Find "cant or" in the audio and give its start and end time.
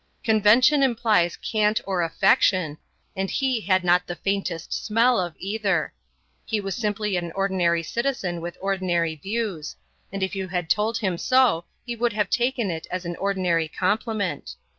1.37-2.01